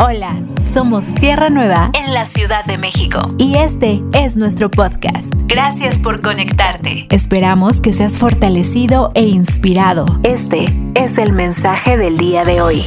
[0.00, 5.34] Hola, somos Tierra Nueva en la Ciudad de México y este es nuestro podcast.
[5.48, 7.08] Gracias por conectarte.
[7.10, 10.06] Esperamos que seas fortalecido e inspirado.
[10.22, 12.82] Este es el mensaje del día de hoy.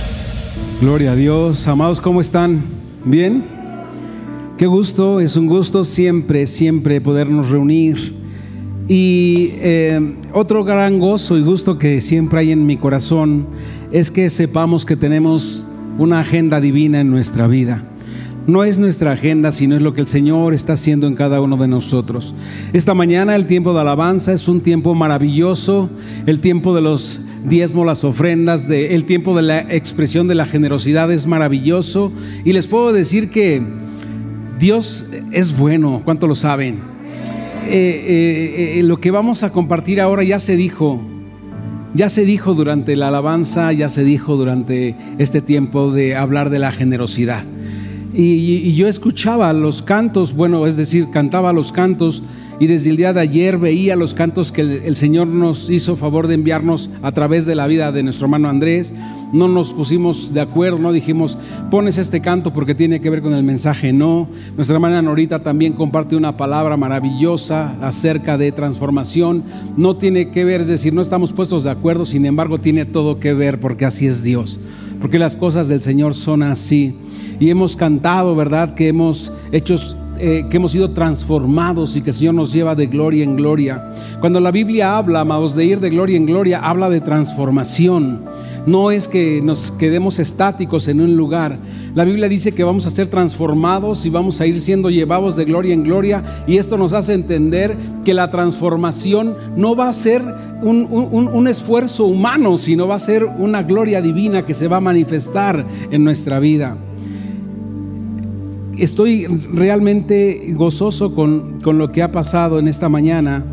[0.79, 2.63] Gloria a Dios, amados, ¿cómo están?
[3.03, 3.43] ¿Bien?
[4.57, 8.15] Qué gusto, es un gusto siempre, siempre podernos reunir.
[8.87, 13.47] Y eh, otro gran gozo y gusto que siempre hay en mi corazón
[13.91, 15.65] es que sepamos que tenemos
[15.97, 17.83] una agenda divina en nuestra vida.
[18.47, 21.57] No es nuestra agenda, sino es lo que el Señor está haciendo en cada uno
[21.57, 22.33] de nosotros.
[22.73, 25.91] Esta mañana el tiempo de alabanza es un tiempo maravilloso,
[26.25, 30.45] el tiempo de los diezmos, las ofrendas, de, el tiempo de la expresión de la
[30.45, 32.11] generosidad es maravilloso.
[32.43, 33.61] Y les puedo decir que
[34.59, 36.75] Dios es bueno, ¿cuánto lo saben?
[37.65, 40.99] Eh, eh, eh, lo que vamos a compartir ahora ya se dijo,
[41.93, 46.59] ya se dijo durante la alabanza, ya se dijo durante este tiempo de hablar de
[46.59, 47.43] la generosidad.
[48.13, 52.23] Y, yo escuchaba los cantos, bueno, es decir, cantaba los cantos
[52.61, 56.27] y desde el día de ayer veía los cantos que el, Señor nos hizo favor
[56.27, 58.93] de enviarnos a través de la vida de nuestro hermano Andrés.
[59.33, 61.39] No nos pusimos de acuerdo, no dijimos,
[61.71, 63.93] pones este canto porque tiene que ver con el mensaje.
[63.93, 69.43] No, nuestra hermana Norita también comparte una palabra maravillosa acerca de transformación.
[69.75, 73.19] No tiene que ver, es decir, no estamos puestos de acuerdo, sin embargo tiene todo
[73.19, 74.59] que ver porque así es Dios.
[75.01, 76.95] Porque las cosas del Señor son así.
[77.39, 78.75] Y hemos cantado, ¿verdad?
[78.75, 79.73] Que hemos hecho
[80.23, 83.89] eh, que hemos sido transformados y que el Señor nos lleva de gloria en gloria.
[84.19, 88.23] Cuando la Biblia habla, amados, de ir de gloria en gloria, habla de transformación.
[88.67, 91.57] No es que nos quedemos estáticos en un lugar.
[91.95, 95.45] La Biblia dice que vamos a ser transformados y vamos a ir siendo llevados de
[95.45, 96.23] gloria en gloria.
[96.45, 97.75] Y esto nos hace entender
[98.05, 100.21] que la transformación no va a ser
[100.61, 104.81] un, un esfuerzo humano, sino va a ser una gloria divina que se va a
[104.81, 106.77] manifestar en nuestra vida
[108.81, 113.45] estoy realmente gozoso con, lo que ha pasado en esta mañana.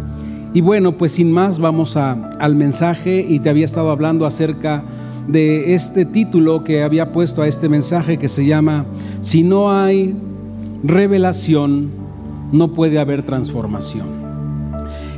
[0.55, 4.83] Y bueno, pues sin más vamos al mensaje y te había estado hablando acerca
[5.28, 8.87] de este título que había puesto a este mensaje que se llama
[9.21, 10.17] Si no hay
[10.83, 11.91] revelación,
[12.50, 14.06] no puede haber transformación.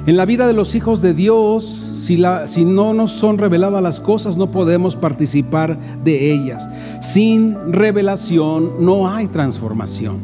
[0.07, 4.37] En la vida de los hijos de Dios si, no nos son reveladas las cosas,
[4.37, 6.69] no podemos participar de ellas.
[7.01, 10.19] Sin revelación no hay transformación.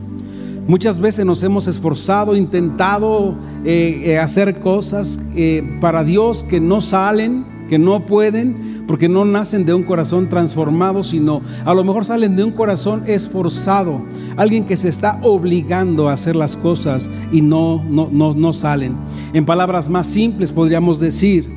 [0.67, 6.81] Muchas veces nos hemos esforzado, intentado eh, eh, hacer cosas eh, para Dios que no
[6.81, 12.05] salen, que no pueden, porque no nacen de un corazón transformado, sino a lo mejor
[12.05, 14.05] salen de un corazón esforzado,
[14.37, 18.97] alguien que se está obligando a hacer las cosas y no, no, no, no salen.
[19.35, 21.56] En palabras más simples podríamos decir,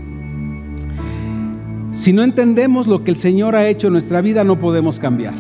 [1.99, 5.33] si no entendemos lo que el Señor ha hecho en nuestra vida, no podemos cambiar.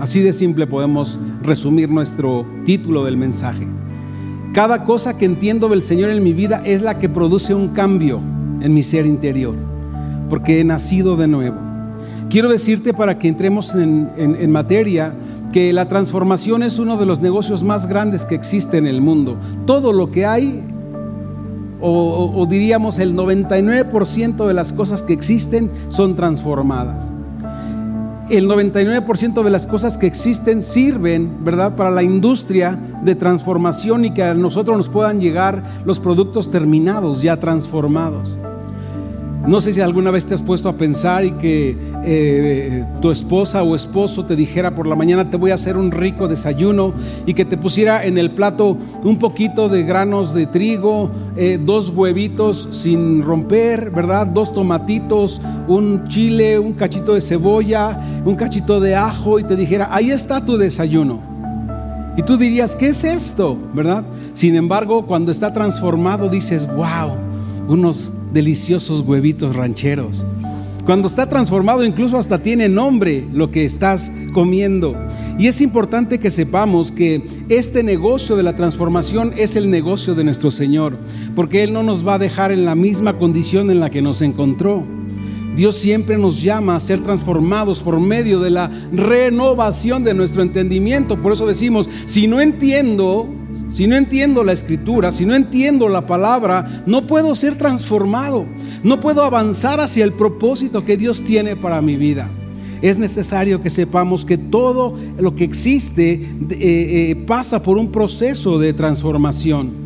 [0.00, 3.64] Así de simple podemos resumir nuestro título del mensaje.
[4.52, 8.20] Cada cosa que entiendo del Señor en mi vida es la que produce un cambio
[8.60, 9.54] en mi ser interior,
[10.28, 11.58] porque he nacido de nuevo.
[12.28, 15.14] Quiero decirte para que entremos en, en materia
[15.52, 19.38] que la transformación es uno de los negocios más grandes que existe en el mundo.
[19.64, 20.60] Todo lo que hay
[21.86, 27.12] o, diríamos el 99% de las cosas que existen son transformadas.
[28.30, 34.14] El 99% de las cosas que existen sirven, ¿verdad?, para la industria de transformación y
[34.14, 38.38] que a nosotros nos puedan llegar los productos terminados, ya transformados.
[39.46, 43.62] No sé si alguna vez te has puesto a pensar y que eh, tu esposa
[43.62, 46.94] o esposo te dijera por la mañana te voy a hacer un rico desayuno
[47.26, 51.90] y que te pusiera en el plato un poquito de granos de trigo, eh, dos
[51.90, 54.26] huevitos sin romper, ¿verdad?
[54.26, 59.90] Dos tomatitos, un chile, un cachito de cebolla, un cachito de ajo y te dijera,
[59.92, 61.20] ahí está tu desayuno.
[62.16, 63.58] Y tú dirías, ¿qué es esto?
[63.74, 64.04] ¿Verdad?
[64.32, 67.18] Sin embargo, cuando está transformado dices, wow,
[67.68, 70.24] unos deliciosos huevitos rancheros.
[70.84, 74.94] Cuando está transformado incluso hasta tiene nombre lo que estás comiendo.
[75.38, 80.24] Y es importante que sepamos que este negocio de la transformación es el negocio de
[80.24, 80.98] nuestro Señor,
[81.34, 84.20] porque Él no nos va a dejar en la misma condición en la que nos
[84.20, 84.86] encontró.
[85.54, 91.20] Dios siempre nos llama a ser transformados por medio de la renovación de nuestro entendimiento.
[91.22, 93.28] Por eso decimos, si no entiendo,
[93.68, 98.46] si no entiendo la escritura, si no entiendo la palabra, no puedo ser transformado.
[98.82, 102.30] No puedo avanzar hacia el propósito que Dios tiene para mi vida.
[102.82, 108.58] Es necesario que sepamos que todo lo que existe eh, eh, pasa por un proceso
[108.58, 109.83] de transformación.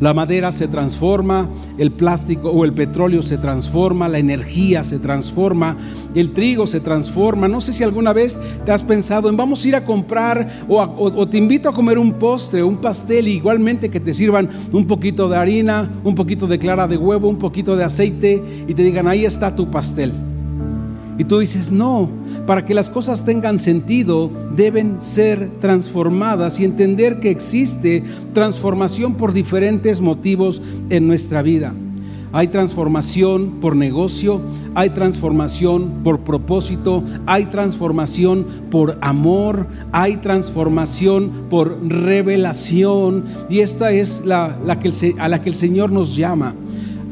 [0.00, 5.76] La madera se transforma, el plástico o el petróleo se transforma, la energía se transforma,
[6.14, 7.48] el trigo se transforma.
[7.48, 11.28] No sé si alguna vez te has pensado en vamos a ir a comprar o,
[11.28, 15.36] te invito a comer un postre, un pastel, igualmente que te sirvan un poquito de
[15.36, 19.26] harina, un poquito de clara de huevo, un poquito de aceite y te digan ahí
[19.26, 20.14] está tu pastel.
[21.18, 22.08] Y tú dices, no,
[22.50, 28.02] para que las cosas tengan sentido deben ser transformadas y entender que existe
[28.32, 31.72] transformación por diferentes motivos en nuestra vida.
[32.32, 34.40] Hay transformación por negocio,
[34.74, 43.26] hay transformación por propósito, hay transformación por amor, hay transformación por revelación.
[43.48, 46.56] Y esta es la, que a la que el Señor nos llama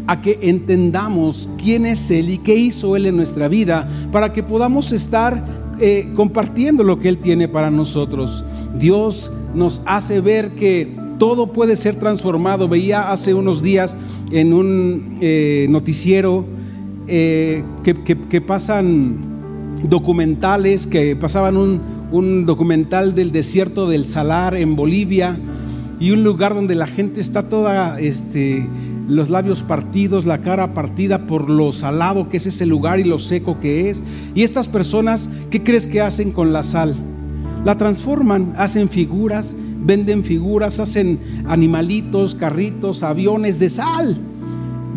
[0.09, 4.43] a que entendamos quién es Él y qué hizo Él en nuestra vida para que
[4.43, 5.45] podamos estar
[5.81, 8.43] eh, compartiendo lo que Él tiene para nosotros.
[8.79, 10.89] Dios nos hace ver que
[11.19, 12.69] todo puede ser transformado.
[12.69, 13.99] Veía hace unos días
[14.33, 16.47] en un eh, noticiero
[17.07, 19.19] eh, que, pasan
[19.83, 25.39] documentales, que pasaban un, un documental del desierto del Salar en Bolivia
[26.01, 28.67] y un lugar donde la gente está toda este,
[29.09, 33.19] los labios partidos, la cara partida por lo salado que es ese lugar y lo
[33.19, 34.05] seco que es.
[34.35, 36.95] Y estas personas, ¿qué crees que hacen con la sal?
[37.65, 44.19] La transforman, hacen figuras, venden figuras, hacen animalitos, carritos, aviones de sal.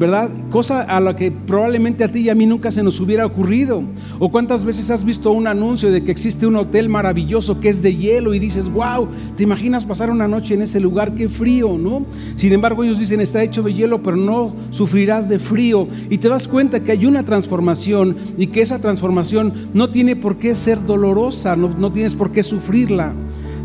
[0.02, 0.32] ¿Verdad?
[0.50, 3.84] Cosa a la que probablemente a ti y a mí nunca se nos hubiera ocurrido.
[4.18, 7.84] O cuántas veces has visto un anuncio de que existe un hotel maravilloso que es
[7.84, 9.08] de hielo y dices, wow,
[9.38, 11.14] ¿te imaginas pasar una noche en ese lugar?
[11.14, 12.08] Qué frío, ¿no?
[12.34, 15.88] Sin embargo, ellos dicen, está hecho de hielo, pero no sufrirás de frío.
[16.10, 20.38] Y te das cuenta que hay una transformación y que esa transformación no tiene por
[20.38, 23.14] qué ser dolorosa, no, no tienes por qué sufrirla,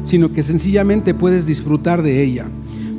[0.05, 2.47] sino que sencillamente puedes disfrutar de ella.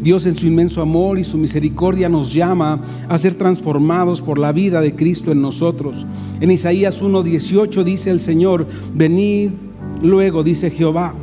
[0.02, 4.52] Dios en su inmenso amor y su misericordia nos llama a ser transformados por la
[4.52, 6.06] vida de Cristo en nosotros.
[6.40, 9.52] En Isaías 1:18 dice el Señor, venid
[10.02, 11.14] luego, dice Jehová,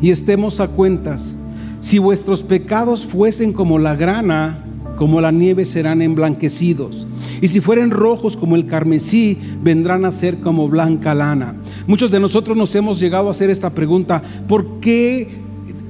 [0.00, 1.38] y estemos a cuentas.
[1.80, 4.64] Si vuestros pecados fuesen como la grana,
[4.96, 7.06] como la nieve serán emblanquecidos.
[7.40, 11.54] Y si fueren rojos como el carmesí, vendrán a ser como blanca lana.
[11.86, 15.28] Muchos de nosotros nos hemos llegado a hacer esta pregunta, ¿por qué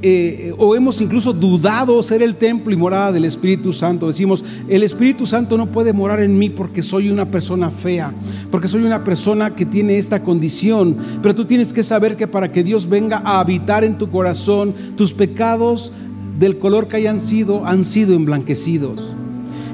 [0.00, 4.06] eh, o hemos incluso dudado ser el templo y morada del Espíritu Santo.
[4.06, 8.14] Decimos, el Espíritu Santo no puede morar en mí porque soy una persona fea,
[8.50, 10.96] porque soy una persona que tiene esta condición.
[11.20, 14.74] Pero tú tienes que saber que para que Dios venga a habitar en tu corazón,
[14.96, 15.90] tus pecados
[16.38, 19.16] del color que hayan sido, han sido emblanquecidos.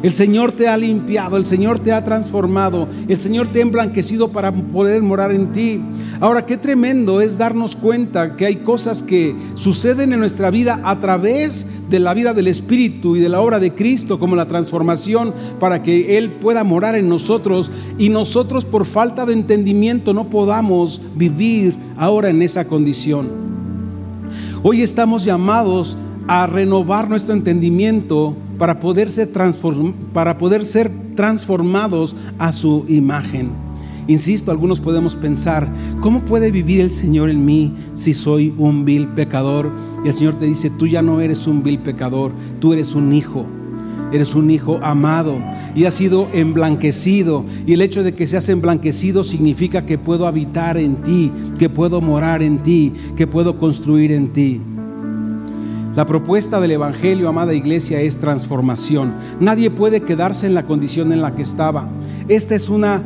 [0.05, 4.29] El Señor te ha limpiado, el Señor te ha transformado, el Señor te ha emblanquecido
[4.33, 5.81] para poder morar en ti.
[6.21, 11.01] Ahora, qué tremendo es darnos cuenta que hay cosas que suceden en nuestra vida a
[11.01, 15.33] través de la vida del Espíritu y de la obra de Cristo, como la transformación
[15.59, 21.01] para que Él pueda morar en nosotros y nosotros por falta de entendimiento no podamos
[21.15, 23.31] vivir ahora en esa condición.
[24.63, 25.97] Hoy estamos llamados
[26.27, 29.31] a renovar nuestro entendimiento para poder ser,
[30.13, 33.51] para poder ser transformados a su imagen.
[34.07, 35.67] Insisto, algunos podemos pensar,
[36.01, 39.71] ¿cómo puede vivir el Señor en mí si soy un vil pecador?
[40.05, 43.13] Y el Señor te dice, tú ya no eres un vil pecador, tú eres un
[43.13, 43.47] hijo.
[44.13, 45.39] Eres un hijo amado
[45.75, 47.45] y has sido emblanquecido.
[47.67, 52.01] Y el hecho de que seas emblanquecido significa que puedo habitar en ti, que puedo
[52.01, 54.61] morar en ti, que puedo construir en ti.
[55.97, 59.15] La propuesta del Evangelio, amada iglesia, es transformación.
[59.39, 61.89] Nadie puede quedarse en la condición en la que estaba.
[62.27, 63.01] Esta es una,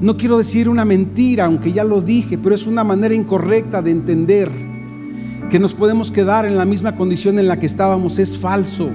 [0.00, 3.90] no quiero decir una mentira, aunque ya lo dije, pero es una manera incorrecta de
[3.90, 4.48] entender
[5.50, 8.20] que nos podemos quedar en la misma condición en la que estábamos.
[8.20, 8.90] Es falso.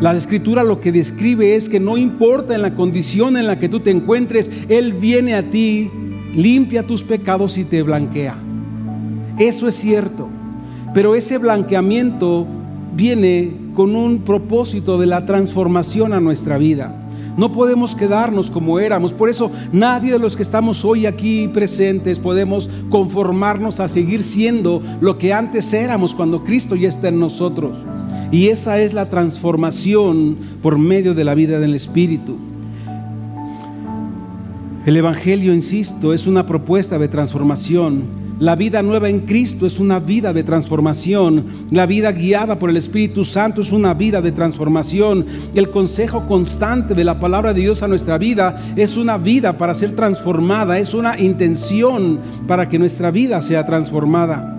[0.00, 3.68] La escritura lo que describe es que no importa en la condición en la que
[3.68, 5.90] tú te encuentres, Él viene a ti,
[6.32, 8.36] limpia tus pecados y te blanquea.
[9.38, 10.28] Eso es cierto.
[10.94, 12.46] Pero ese blanqueamiento
[12.94, 17.00] viene con un propósito de la transformación a nuestra vida.
[17.36, 19.12] No podemos quedarnos como éramos.
[19.12, 24.80] Por eso nadie de los que estamos hoy aquí presentes podemos conformarnos a seguir siendo
[25.00, 27.78] lo que antes éramos cuando Cristo ya está en nosotros.
[28.30, 32.36] Y esa es la transformación por medio de la vida del Espíritu.
[34.86, 40.00] El Evangelio, insisto, es una propuesta de transformación la vida nueva en Cristo es una
[40.00, 41.46] vida de transformación.
[41.70, 45.24] La vida guiada por el Espíritu Santo es una vida de transformación.
[45.54, 49.74] El consejo constante de la palabra de Dios a nuestra vida es una vida para
[49.74, 54.50] ser transformada, es una intención para que nuestra vida sea transformada.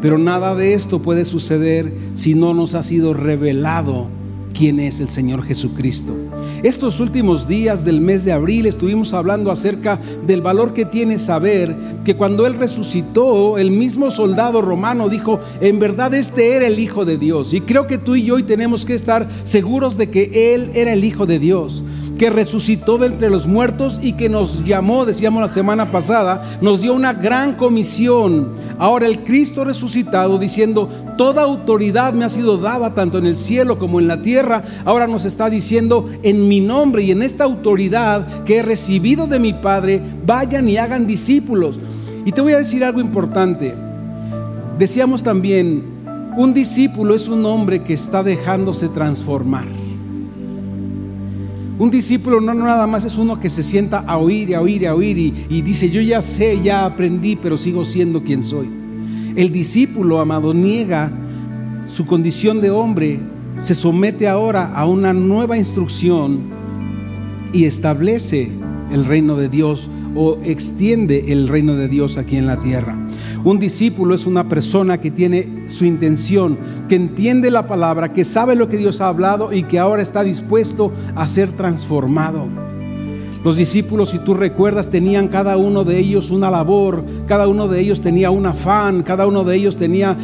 [0.00, 4.08] Pero nada de esto puede suceder si no nos ha sido revelado
[4.54, 6.14] quién es el Señor Jesucristo.
[6.62, 11.76] Estos últimos días del mes de abril estuvimos hablando acerca del valor que tiene saber
[12.04, 17.04] que cuando Él resucitó, el mismo soldado romano dijo, en verdad este era el Hijo
[17.04, 17.52] de Dios.
[17.52, 20.92] Y creo que tú y yo hoy tenemos que estar seguros de que Él era
[20.92, 21.84] el Hijo de Dios
[22.18, 26.82] que resucitó de entre los muertos y que nos llamó, decíamos la semana pasada, nos
[26.82, 28.52] dio una gran comisión.
[28.78, 33.78] Ahora el Cristo resucitado diciendo, toda autoridad me ha sido dada tanto en el cielo
[33.78, 38.44] como en la tierra, ahora nos está diciendo, en mi nombre y en esta autoridad
[38.44, 41.80] que he recibido de mi Padre, vayan y hagan discípulos.
[42.24, 43.74] Y te voy a decir algo importante.
[44.78, 45.84] Decíamos también,
[46.36, 49.83] un discípulo es un hombre que está dejándose transformar.
[51.78, 54.94] Un discípulo no, nada más es uno que se sienta a oír a oír a
[54.94, 58.68] oír y, y dice, yo ya sé, ya aprendí, pero sigo siendo quien soy.
[59.34, 61.12] El discípulo, amado, niega
[61.84, 63.18] su condición de hombre,
[63.60, 66.40] se somete ahora a una nueva instrucción
[67.52, 68.50] y establece
[68.92, 73.03] el reino de Dios o extiende el reino de Dios aquí en la tierra.
[73.44, 76.58] Un discípulo es una persona que tiene su intención,
[76.88, 80.24] que entiende la palabra, que sabe lo que Dios ha hablado y que ahora está
[80.24, 82.46] dispuesto a ser transformado.
[83.44, 87.80] Los discípulos, si tú recuerdas, tenían cada uno de ellos una labor, cada uno de
[87.80, 90.16] ellos tenía un afán, cada uno de ellos tenía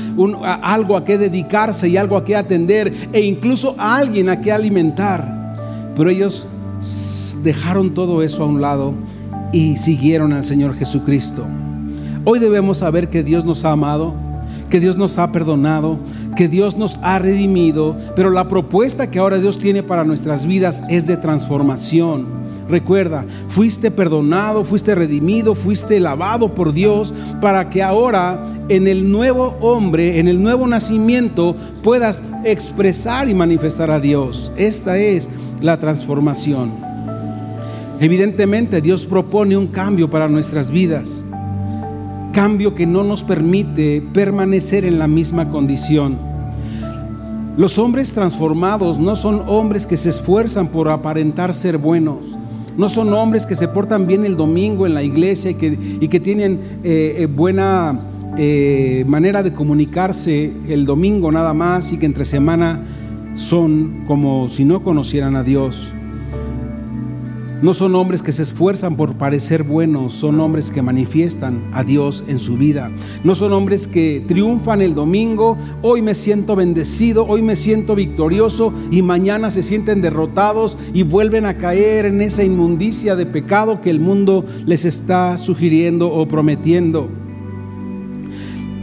[0.62, 4.50] algo a qué dedicarse y algo a qué atender e incluso a alguien a qué
[4.50, 5.52] alimentar.
[5.94, 6.46] Pero ellos
[7.42, 8.94] dejaron todo eso a un lado
[9.52, 11.44] y siguieron al Señor Jesucristo.
[12.24, 14.14] Hoy debemos saber que Dios nos ha amado,
[14.68, 15.98] que Dios nos ha perdonado,
[16.36, 20.84] que Dios nos ha redimido, pero la propuesta que ahora Dios tiene para nuestras vidas
[20.90, 22.26] es de transformación.
[22.68, 29.56] Recuerda, fuiste perdonado, fuiste redimido, fuiste lavado por Dios para que ahora en el nuevo
[29.60, 34.52] hombre, en el nuevo nacimiento, puedas expresar y manifestar a Dios.
[34.56, 36.70] Esta es la transformación.
[37.98, 41.24] Evidentemente Dios propone un cambio para nuestras vidas,
[42.32, 46.18] cambio que no nos permite permanecer en la misma condición.
[47.56, 52.18] Los hombres transformados no son hombres que se esfuerzan por aparentar ser buenos,
[52.76, 55.54] no son hombres que se portan bien el domingo en la iglesia y
[56.08, 58.00] que, tienen eh, eh, buena
[58.38, 62.80] eh, manera de comunicarse el domingo nada más y que entre semana
[63.34, 65.92] son como si no conocieran a Dios.
[67.62, 72.24] No son hombres que se esfuerzan por parecer buenos, son hombres que manifiestan a Dios
[72.26, 72.90] en su vida.
[73.22, 78.72] No son hombres que triunfan el domingo, hoy me siento bendecido, hoy me siento victorioso
[78.90, 83.90] y mañana se sienten derrotados y vuelven a caer en esa inmundicia de pecado que
[83.90, 87.10] el mundo les está sugiriendo o prometiendo.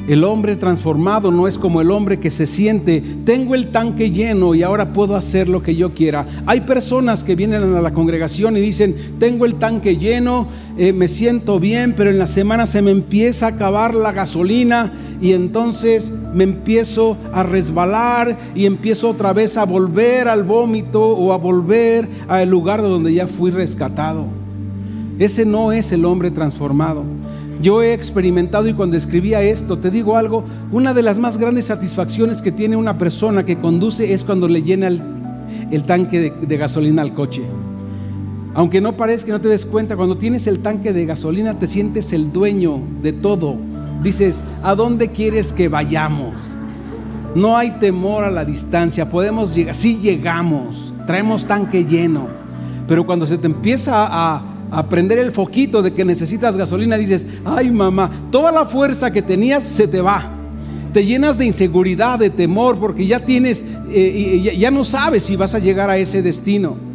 [0.08, 4.56] El hombre transformado no es como el hombre que se siente, tengo el tanque lleno
[4.56, 6.26] y ahora puedo hacer lo que yo quiera.
[6.46, 10.48] Hay personas que vienen a la congregación y dicen, tengo el tanque lleno,
[10.78, 14.94] eh, me siento bien, pero en la semana se me empieza a acabar la gasolina
[15.20, 21.34] y entonces me empiezo a resbalar y empiezo otra vez a volver al vómito o
[21.34, 24.26] a volver al lugar donde ya fui rescatado.
[25.20, 27.17] Ese no es el hombre transformado.
[27.62, 31.66] Yo he experimentado y cuando escribía esto, te digo algo, una de las más grandes
[31.66, 37.02] satisfacciones que tiene una persona que conduce es cuando le llena el, tanque de, gasolina
[37.02, 37.42] al coche.
[38.54, 42.14] Aunque no parezca, no te des cuenta, cuando tienes el tanque de gasolina te sientes
[42.14, 43.56] el dueño de todo.
[44.04, 46.58] Dices, ¿a dónde quieres que vayamos?
[47.34, 52.28] No hay temor a la distancia, podemos llegar, sí llegamos, traemos tanque lleno,
[52.88, 57.28] pero cuando se te empieza a a prender el foquito de que necesitas gasolina, dices,
[57.46, 60.34] ay mamá, toda la fuerza que tenías se te va.
[60.94, 65.54] Te llenas de inseguridad, de temor, porque ya tienes, eh, ya no sabes si vas
[65.54, 66.87] a llegar a ese destino.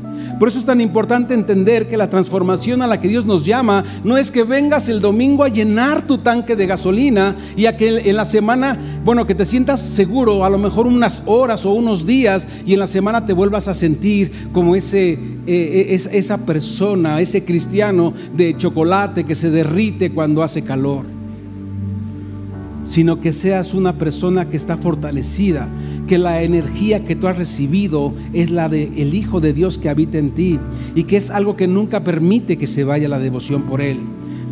[0.43, 3.85] Por eso es tan importante entender que la transformación a la que Dios nos llama
[4.03, 8.11] no es que vengas el domingo a llenar tu tanque de gasolina y a que
[8.11, 12.07] en la semana, bueno, que te sientas seguro, a lo mejor unas horas o unos
[12.07, 17.21] días y en la semana te vuelvas a sentir como ese, eh, eh, esa persona,
[17.21, 21.05] ese cristiano de chocolate que se derrite cuando hace calor
[22.83, 25.69] sino que seas una persona que está fortalecida,
[26.13, 29.89] que la energía que tú has recibido es la del el Hijo de Dios que
[29.89, 30.61] habita en ti
[30.95, 33.99] y que es algo que nunca permite que se vaya la devoción por Él.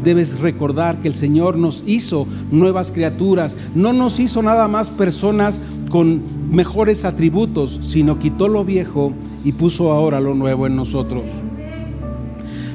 [0.03, 5.61] Debes recordar que el Señor nos hizo nuevas criaturas, no nos hizo nada más personas
[5.91, 9.13] con mejores atributos, sino quitó lo viejo
[9.45, 11.43] y puso ahora lo nuevo en nosotros.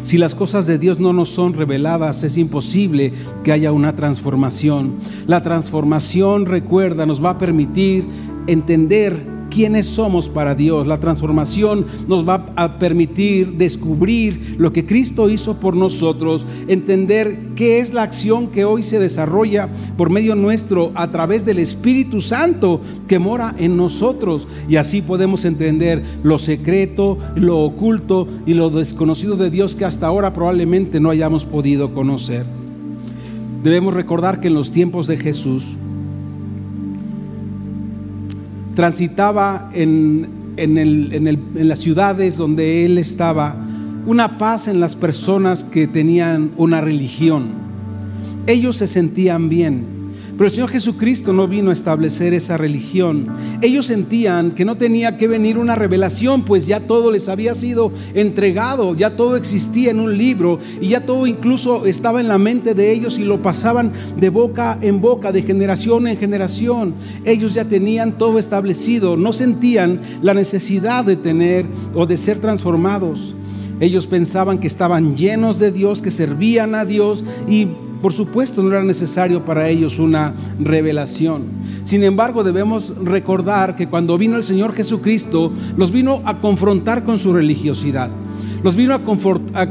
[0.03, 3.11] Si las cosas de Dios no nos son reveladas, es imposible
[3.43, 4.93] que haya una transformación.
[5.25, 8.05] La transformación, recuerda, nos va a permitir
[8.47, 10.85] entender quiénes somos para Dios.
[10.85, 17.79] La transformación nos va a permitir descubrir lo que Cristo hizo por nosotros, entender qué
[17.79, 22.81] es la acción que hoy se desarrolla por medio nuestro a través del Espíritu Santo
[23.07, 24.47] que mora en nosotros.
[24.67, 30.07] Y así podemos entender lo secreto, lo oculto y lo desconocido de Dios que hasta
[30.07, 32.45] ahora probablemente no hayamos podido conocer.
[33.63, 35.77] Debemos recordar que en los tiempos de Jesús,
[38.75, 43.55] transitaba en, en, las ciudades donde él estaba
[44.05, 47.47] una paz en las personas que tenían una religión.
[48.45, 49.85] Ellos se sentían bien.
[50.37, 53.27] Pero el Señor Jesucristo no vino a establecer esa religión.
[53.61, 57.93] Ellos sentían que no tenía que venir una revelación, pues ya todo les había sido
[58.13, 62.73] entregado, ya todo existía en un libro y ya todo incluso estaba en la mente
[62.73, 66.95] de ellos y lo pasaban de boca en boca, de generación en generación.
[67.23, 73.37] Ellos ya tenían todo establecido, no sentían la necesidad de tener o de ser transformados.
[73.79, 77.67] Ellos pensaban que estaban llenos de Dios, que servían a Dios y
[78.05, 81.45] por supuesto, no era necesario para ellos una revelación.
[81.81, 87.17] Sin embargo, debemos recordar que cuando vino el Señor Jesucristo, los vino a confrontar con
[87.17, 88.11] su religiosidad.
[88.61, 89.01] Los vino a,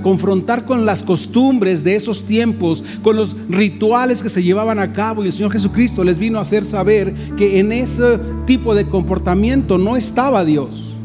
[0.02, 5.22] confrontar con las costumbres de esos tiempos, con los rituales que se llevaban a cabo
[5.22, 9.78] y el Señor Jesucristo les vino a hacer saber que en ese tipo de comportamiento
[9.78, 10.96] no estaba Dios.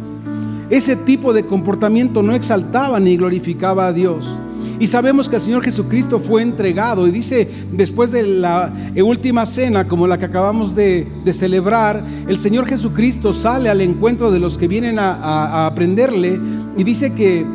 [0.72, 4.42] Ese tipo de comportamiento no exaltaba ni glorificaba a Dios.
[4.80, 7.06] Y sabemos que el Señor Jesucristo fue entregado.
[7.06, 12.66] Y dice, después de la última cena, como la que acabamos de, celebrar, el Señor
[12.66, 16.40] Jesucristo sale al encuentro de los que vienen a, a aprenderle
[16.78, 17.46] y dice que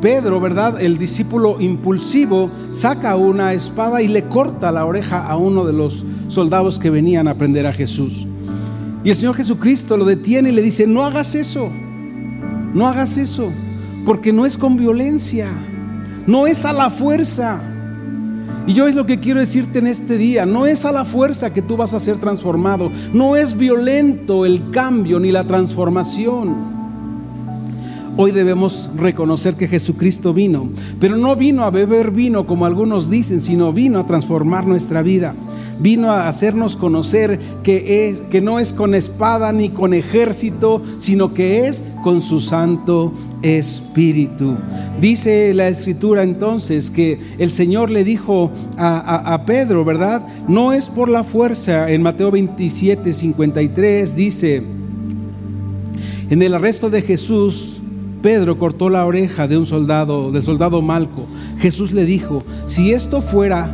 [0.00, 0.80] Pedro, ¿verdad?
[0.80, 6.04] El discípulo impulsivo saca una espada y le corta la oreja a uno de los
[6.28, 8.26] soldados que venían a aprender a Jesús.
[9.02, 11.70] Y el Señor Jesucristo lo detiene y le dice, no hagas eso,
[12.74, 13.50] no hagas eso,
[14.04, 15.48] porque no es con violencia
[16.26, 17.60] no es a la fuerza.
[18.66, 21.52] Y yo es lo que quiero decirte en este día, no es a la fuerza
[21.52, 26.75] que tú vas a ser transformado, no es violento el cambio ni la transformación.
[28.18, 33.42] Hoy debemos reconocer que Jesucristo vino, pero no vino a beber vino como algunos dicen,
[33.42, 35.36] sino vino a transformar nuestra vida.
[35.78, 41.34] Vino a hacernos conocer que, es, que no es con espada ni con ejército, sino
[41.34, 44.54] que es con su Santo Espíritu.
[44.98, 50.26] Dice la Escritura entonces que el Señor le dijo a, a Pedro, ¿verdad?
[50.48, 51.90] No es por la fuerza.
[51.90, 54.62] En Mateo 27, 53 dice,
[56.30, 57.82] en el arresto de Jesús,
[58.26, 61.26] Pedro cortó la oreja de un soldado, del soldado Malco.
[61.58, 63.70] Jesús le dijo, si esto fuera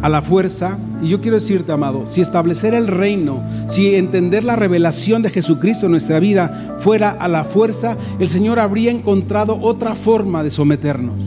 [0.00, 4.56] a la fuerza, y yo quiero decirte, amado, si establecer el reino, si entender la
[4.56, 9.94] revelación de Jesucristo en nuestra vida fuera a la fuerza, el Señor habría encontrado otra
[9.94, 11.22] forma de someternos.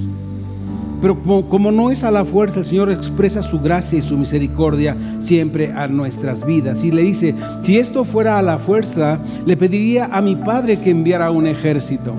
[1.02, 4.96] Pero como, no es a la fuerza, el Señor expresa su gracia y su misericordia
[5.20, 6.84] siempre a nuestras vidas.
[6.84, 7.34] Y le dice,
[7.64, 12.14] si esto fuera a la fuerza, le pediría a mi Padre que enviara un ejército.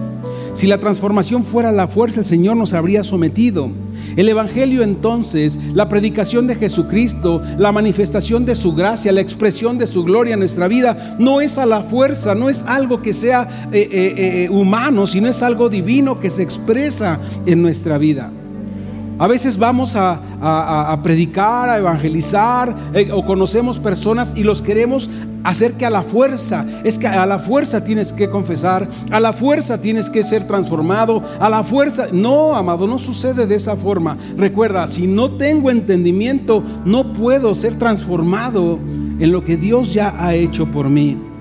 [0.53, 3.71] Si la transformación fuera a la fuerza, el Señor nos habría sometido.
[4.17, 9.87] El Evangelio entonces, la predicación de Jesucristo, la manifestación de su gracia, la expresión de
[9.87, 13.69] su gloria en nuestra vida, no es a la fuerza, no es algo que sea
[13.73, 18.31] eh, eh, eh, humano, sino es algo divino que se expresa en nuestra vida.
[19.23, 25.09] A veces vamos a, predicar, a evangelizar eh, o conocemos personas y los queremos
[25.45, 29.33] hacer que a la fuerza, es que a la fuerza tienes que confesar, a la
[29.33, 34.19] fuerza tienes que ser transformado, a la fuerza, no, amado, no sucede de esa forma.
[34.37, 38.81] Recuerda, si no tengo entendimiento, no puedo ser transformado
[39.21, 41.32] en lo que Dios ya ha hecho por mí.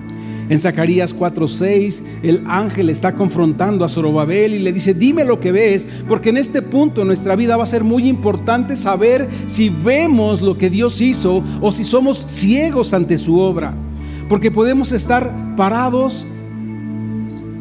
[0.49, 5.51] En Zacarías 4:6, el ángel está confrontando a Zorobabel y le dice, dime lo que
[5.51, 9.69] ves, porque en este punto en nuestra vida va a ser muy importante saber si
[9.69, 13.73] vemos lo que Dios hizo o si somos ciegos ante su obra.
[14.27, 16.25] Porque podemos estar parados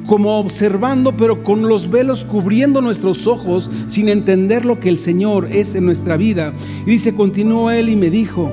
[0.07, 5.49] como observando, pero con los velos cubriendo nuestros ojos, sin entender lo que el Señor
[5.53, 6.53] es en nuestra vida.
[6.85, 8.51] Y dice, continuó él y me dijo,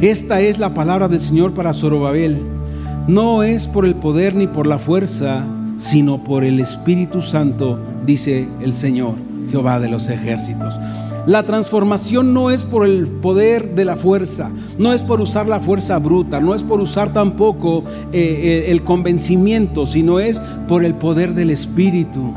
[0.00, 2.59] esta es la palabra del Señor para Zorobabel
[3.06, 5.44] no es por el poder ni por la fuerza,
[5.76, 9.14] sino por el Espíritu Santo, dice el Señor,
[9.50, 10.78] Jehová de los ejércitos.
[11.26, 15.60] La transformación no es por el poder de la fuerza, no es por usar la
[15.60, 20.94] fuerza bruta, no es por usar tampoco eh, eh, el convencimiento, sino es por el
[20.94, 22.34] poder del Espíritu.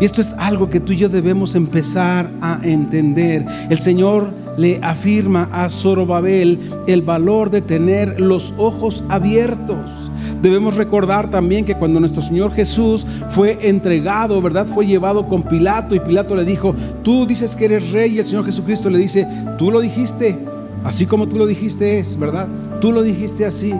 [0.00, 3.44] Y esto es algo que tú y yo debemos empezar a entender.
[3.70, 10.10] El Señor le afirma a Zorobabel el valor de tener los ojos abiertos.
[10.42, 14.66] Debemos recordar también que cuando nuestro Señor Jesús fue entregado, ¿verdad?
[14.66, 18.24] Fue llevado con Pilato y Pilato le dijo, tú dices que eres rey y el
[18.24, 19.26] Señor Jesucristo le dice,
[19.58, 20.38] tú lo dijiste,
[20.84, 22.48] así como tú lo dijiste es, ¿verdad?
[22.80, 23.74] Tú lo dijiste así.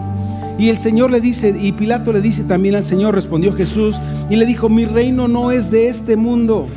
[0.57, 4.35] Y el Señor le dice, y Pilato le dice también al Señor, respondió Jesús, y
[4.35, 6.67] le dijo, mi reino no es de este mundo.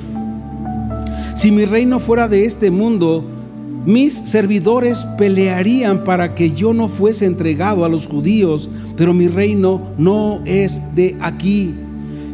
[1.35, 3.25] Si mi reino fuera de este mundo,
[3.87, 9.93] mis servidores pelearían para que yo no fuese entregado a los judíos, pero mi reino
[9.97, 11.75] no es de aquí.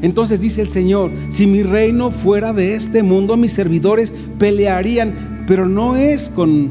[0.02, 5.68] Entonces dice el Señor, si mi reino fuera de este mundo, mis servidores pelearían, pero
[5.68, 6.70] no es con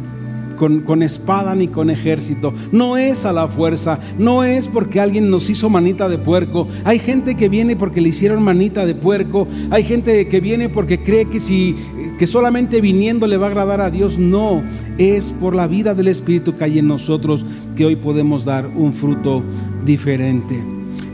[0.55, 2.53] con, espada ni con ejército.
[2.71, 6.67] No es a la fuerza, no es porque alguien nos hizo manita de puerco.
[6.83, 9.47] Hay gente que viene porque le hicieron manita de puerco.
[9.71, 11.75] Hay gente que viene porque cree que si
[12.17, 14.17] que solamente viniendo le va a agradar a Dios.
[14.17, 14.63] No,
[14.97, 18.93] es por la vida del Espíritu que hay en nosotros que hoy podemos dar un
[18.93, 19.43] fruto
[19.83, 20.63] diferente.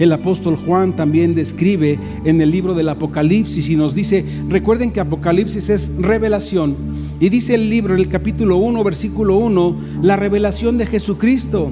[0.01, 4.99] El apóstol Juan también describe en el libro del Apocalipsis y nos dice, recuerden que
[4.99, 6.75] Apocalipsis es revelación.
[7.19, 11.69] Y dice el libro, en el capítulo 1, versículo 1, la revelación de Jesucristo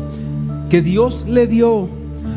[0.69, 1.89] que Dios le dio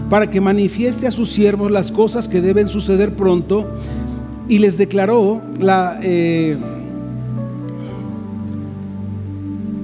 [0.09, 3.70] para que manifieste a sus siervos las cosas que deben suceder pronto
[4.48, 6.00] y les declaró la...
[6.02, 6.57] Eh,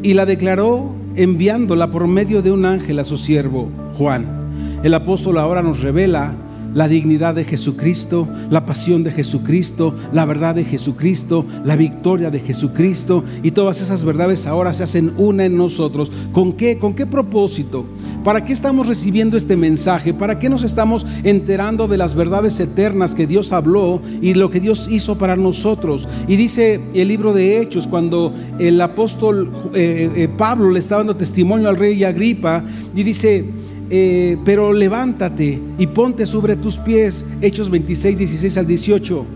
[0.02, 3.68] y la declaró enviándola por medio de un ángel a su siervo
[3.98, 4.37] Juan.
[4.82, 6.36] El apóstol ahora nos revela
[6.74, 12.40] la dignidad de Jesucristo, la pasión de Jesucristo, la verdad de Jesucristo, la victoria de
[12.40, 16.12] Jesucristo y todas esas verdades ahora se hacen una en nosotros.
[16.32, 16.78] ¿Con qué?
[16.78, 17.86] ¿Con qué propósito?
[18.22, 20.14] ¿Para qué estamos recibiendo este mensaje?
[20.14, 24.60] ¿Para qué nos estamos enterando de las verdades eternas que Dios habló y lo que
[24.60, 26.08] Dios hizo para nosotros?
[26.28, 31.16] Y dice el libro de Hechos, cuando el apóstol eh, eh, Pablo le está dando
[31.16, 32.62] testimonio al rey Agripa
[32.94, 33.44] y dice,
[33.90, 39.26] eh, pero levántate y ponte sobre tus pies, Hechos 26, 16 al 18.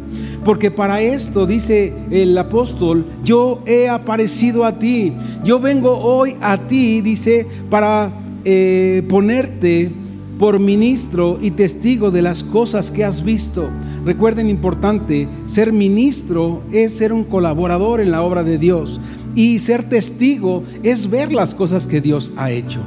[0.45, 5.13] Porque para esto, dice el apóstol, yo he aparecido a ti.
[5.45, 8.13] Yo vengo hoy a ti, dice, para
[8.45, 9.91] eh, ponerte
[10.39, 13.69] por ministro y testigo de las cosas que has visto.
[14.05, 19.01] Recuerden importante, ser ministro es ser un colaborador en la obra de Dios
[19.37, 22.81] y ser testigo es ver las cosas que Dios ha hecho.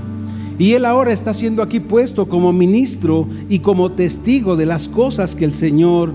[0.58, 5.36] Y él ahora está siendo aquí puesto como ministro y como testigo de las cosas
[5.36, 6.13] que el Señor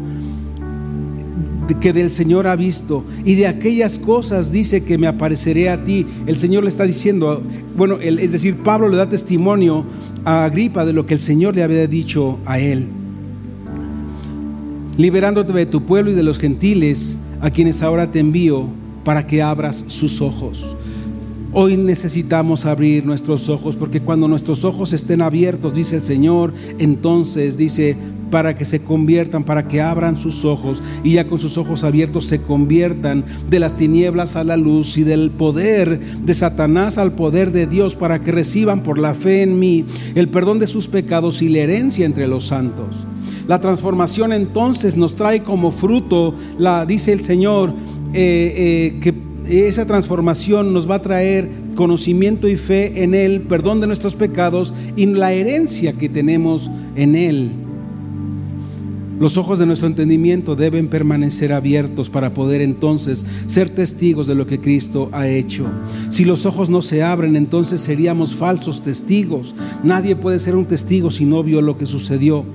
[1.78, 6.06] que del Señor ha visto y de aquellas cosas dice que me apareceré a ti.
[6.26, 7.42] El Señor le está diciendo,
[7.76, 9.84] bueno, es decir, Pablo le da testimonio
[10.24, 12.88] a Agripa de lo que el Señor le había dicho a él.
[14.96, 18.68] Liberándote de tu pueblo y de los gentiles a quienes ahora te envío
[19.04, 20.76] para que abras sus ojos.
[21.52, 27.58] Hoy necesitamos abrir nuestros ojos porque cuando nuestros ojos estén abiertos, dice el Señor, entonces
[27.58, 27.96] dice,
[28.30, 32.26] para que se conviertan, para que abran sus ojos y ya con sus ojos abiertos
[32.26, 37.50] se conviertan de las tinieblas a la luz y del poder de Satanás al poder
[37.50, 39.84] de Dios, para que reciban por la fe en mí
[40.14, 43.08] el perdón de sus pecados y la herencia entre los santos.
[43.48, 47.74] La transformación entonces nos trae como fruto, la, dice el Señor,
[48.12, 53.80] eh, eh, que esa transformación nos va a traer conocimiento y fe en Él, perdón
[53.80, 57.50] de nuestros pecados y la herencia que tenemos en Él.
[59.18, 64.46] Los ojos de nuestro entendimiento deben permanecer abiertos para poder entonces ser testigos de lo
[64.46, 65.66] que Cristo ha hecho.
[66.08, 69.54] Si los ojos no se abren, entonces seríamos falsos testigos.
[69.84, 72.46] Nadie puede ser un testigo si no vio lo que sucedió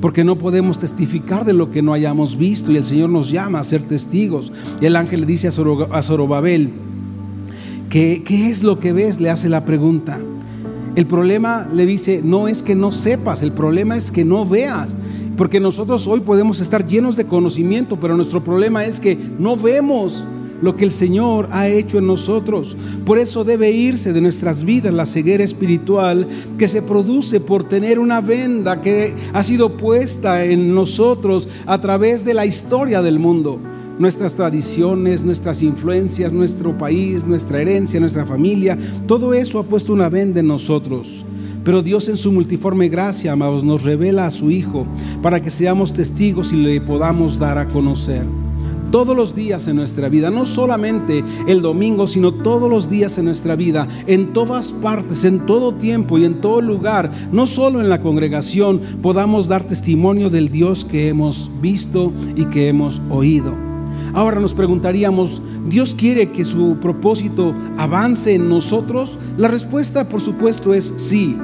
[0.00, 3.60] porque no podemos testificar de lo que no hayamos visto y el Señor nos llama
[3.60, 4.52] a ser testigos.
[4.80, 6.70] Y el ángel le dice a Zorobabel,
[7.88, 9.20] ¿qué, ¿qué es lo que ves?
[9.20, 10.18] Le hace la pregunta.
[10.96, 14.96] El problema le dice, no es que no sepas, el problema es que no veas.
[15.36, 20.26] Porque nosotros hoy podemos estar llenos de conocimiento, pero nuestro problema es que no vemos
[20.62, 22.76] lo que el Señor ha hecho en nosotros.
[23.04, 26.26] Por eso debe irse de nuestras vidas la ceguera espiritual
[26.58, 32.24] que se produce por tener una venda que ha sido puesta en nosotros a través
[32.24, 33.58] de la historia del mundo.
[33.98, 40.08] Nuestras tradiciones, nuestras influencias, nuestro país, nuestra herencia, nuestra familia, todo eso ha puesto una
[40.08, 41.24] venda en nosotros.
[41.64, 44.86] Pero Dios en su multiforme gracia, amados, nos revela a su Hijo
[45.22, 48.24] para que seamos testigos y le podamos dar a conocer
[48.90, 53.26] todos los días en nuestra vida, no solamente el domingo, sino todos los días en
[53.26, 57.88] nuestra vida, en todas partes, en todo tiempo y en todo lugar, no solo en
[57.88, 63.54] la congregación, podamos dar testimonio del Dios que hemos visto y que hemos oído.
[64.12, 69.18] Ahora nos preguntaríamos, ¿Dios quiere que su propósito avance en nosotros?
[69.36, 71.36] La respuesta, por supuesto, es sí.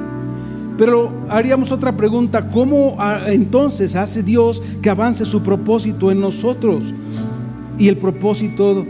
[0.77, 6.93] Pero haríamos otra pregunta, ¿cómo ah, entonces hace Dios que avance su propósito en nosotros?
[7.77, 8.85] Y el propósito,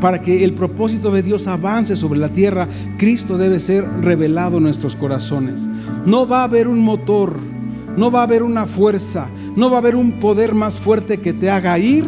[0.00, 4.64] para que el propósito de Dios avance sobre la tierra, Cristo debe ser revelado en
[4.64, 5.68] nuestros corazones.
[6.04, 7.36] No va a haber un motor,
[7.96, 11.32] no va a haber una fuerza, no va a haber un poder más fuerte que
[11.32, 12.04] te haga ir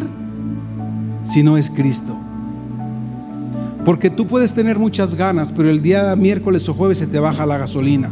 [1.23, 2.15] si no es Cristo.
[3.85, 7.45] Porque tú puedes tener muchas ganas, pero el día miércoles o jueves se te baja
[7.45, 8.11] la gasolina.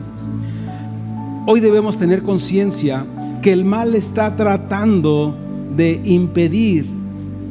[1.48, 3.06] Hoy debemos tener conciencia
[3.42, 5.36] que el mal está tratando
[5.76, 6.86] de impedir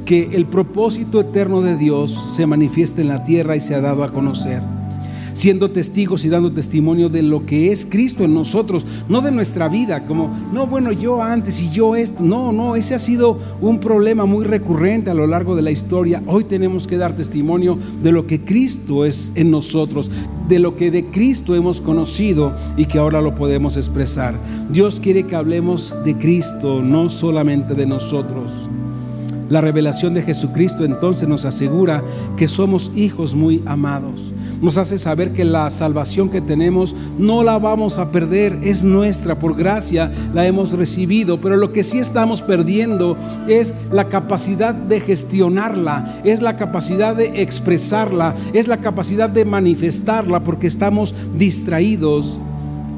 [0.05, 4.05] que el propósito eterno de Dios se manifieste en la tierra y se ha dado
[4.05, 4.63] a conocer
[5.35, 9.69] siendo testigos y dando testimonio de lo que es Cristo en nosotros, no de nuestra
[9.69, 13.79] vida, como, no, bueno, yo antes y yo esto, no, no, ese ha sido un
[13.79, 16.23] problema muy recurrente a lo largo de la historia.
[16.27, 20.11] Hoy tenemos que dar testimonio de lo que Cristo es en nosotros,
[20.49, 24.39] de lo que de Cristo hemos conocido y que ahora lo podemos expresar.
[24.71, 28.53] Dios quiere que hablemos de Cristo, no solamente de nosotros.
[29.53, 32.03] La revelación de Jesucristo entonces nos asegura
[32.39, 34.33] que somos hijos muy amados.
[34.63, 39.39] Nos hace saber que la salvación que tenemos no la vamos a perder, es nuestra,
[39.39, 43.15] por gracia la hemos recibido, pero lo que sí estamos perdiendo
[43.47, 50.41] es la capacidad de gestionarla, es la capacidad de expresarla, es la capacidad de manifestarla,
[50.41, 52.41] porque estamos distraídos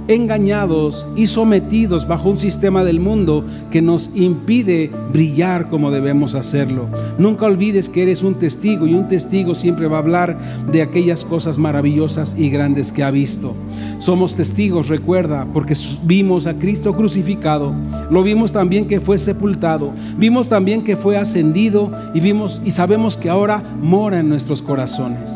[0.09, 6.88] engañados y sometidos bajo un sistema del mundo que nos impide brillar como debemos hacerlo.
[7.19, 10.38] Nunca olvides que eres un testigo y un testigo siempre va a hablar
[10.71, 13.55] de aquellas cosas maravillosas y grandes que ha visto.
[13.99, 17.75] Somos testigos, recuerda, porque vimos a Cristo crucificado,
[18.11, 23.17] lo vimos también que fue sepultado, vimos también que fue ascendido y vimos y sabemos
[23.17, 25.33] que ahora mora en nuestros corazones.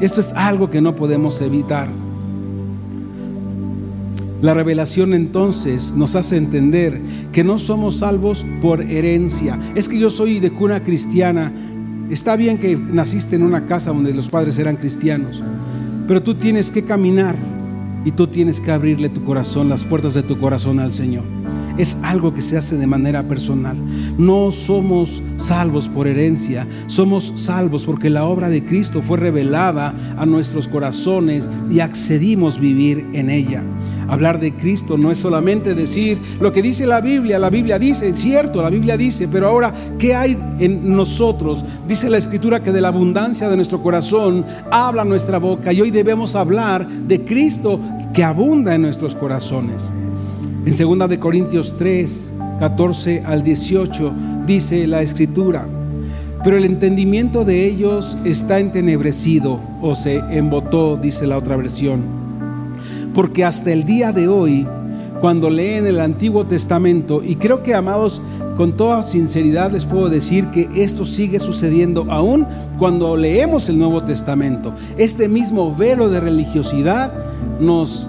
[0.00, 1.88] Esto es algo que no podemos evitar.
[4.42, 7.00] La revelación entonces nos hace entender
[7.30, 9.56] que no somos salvos por herencia.
[9.76, 11.52] Es que yo soy de cuna cristiana.
[12.10, 15.40] Está bien que naciste en una casa donde los padres eran cristianos,
[16.08, 17.36] pero tú tienes que caminar
[18.04, 21.22] y tú tienes que abrirle tu corazón, las puertas de tu corazón al Señor
[21.78, 23.76] es algo que se hace de manera personal.
[24.18, 30.26] No somos salvos por herencia, somos salvos porque la obra de Cristo fue revelada a
[30.26, 33.62] nuestros corazones y accedimos vivir en ella.
[34.12, 38.10] Hablar de Cristo no es solamente decir lo que dice la Biblia, la Biblia dice,
[38.10, 41.64] es cierto, la Biblia dice, pero ahora, ¿qué hay en nosotros?
[41.88, 45.90] Dice la Escritura que de la abundancia de nuestro corazón habla nuestra boca y hoy
[45.90, 47.80] debemos hablar de Cristo
[48.12, 49.90] que abunda en nuestros corazones.
[50.66, 54.12] En 2 de Corintios 3, 14 al 18
[54.44, 55.66] dice la escritura,
[56.44, 62.21] pero el entendimiento de ellos está entenebrecido o se embotó, dice la otra versión.
[63.14, 64.66] Porque hasta el día de hoy,
[65.20, 68.20] cuando leen el Antiguo Testamento, y creo que amados,
[68.56, 72.46] con toda sinceridad les puedo decir que esto sigue sucediendo aún
[72.78, 74.74] cuando leemos el Nuevo Testamento.
[74.98, 77.12] Este mismo velo de religiosidad
[77.60, 78.08] nos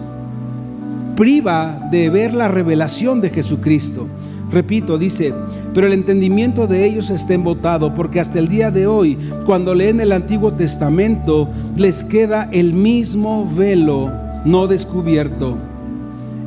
[1.16, 4.08] priva de ver la revelación de Jesucristo.
[4.52, 5.34] Repito, dice,
[5.74, 10.00] pero el entendimiento de ellos está embotado, porque hasta el día de hoy, cuando leen
[10.00, 15.58] el Antiguo Testamento, les queda el mismo velo no descubierto,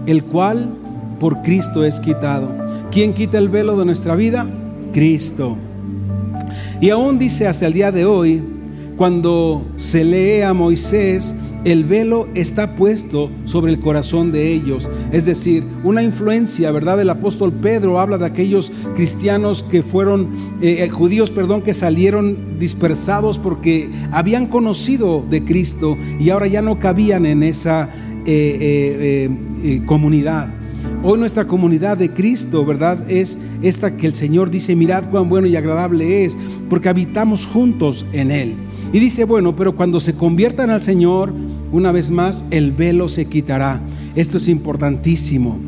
[0.07, 0.69] el cual
[1.19, 2.51] por Cristo es quitado.
[2.91, 4.47] ¿Quién quita el velo de nuestra vida?
[4.93, 5.57] Cristo.
[6.81, 8.43] Y aún dice hasta el día de hoy,
[8.97, 14.89] cuando se lee a Moisés, el velo está puesto sobre el corazón de ellos.
[15.13, 17.01] Es decir, una influencia, ¿verdad?
[17.01, 20.31] El apóstol Pedro habla de aquellos cristianos que fueron,
[20.63, 26.63] eh, eh, judíos, perdón, que salieron dispersados porque habían conocido de Cristo y ahora ya
[26.63, 27.91] no cabían en esa
[28.27, 29.29] eh,
[29.87, 30.56] comunidad.
[31.09, 33.09] Hoy nuestra comunidad de Cristo, ¿verdad?
[33.09, 36.37] Es esta que el Señor dice, mirad cuán bueno y agradable es,
[36.69, 38.57] porque habitamos juntos en Él.
[38.93, 41.33] Y dice, bueno, pero cuando se conviertan al Señor,
[41.71, 43.81] una vez más, el velo se quitará.
[44.17, 45.61] Esto es importantísimo,